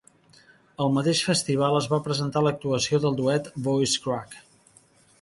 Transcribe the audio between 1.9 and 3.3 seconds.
va presentar l'actuació del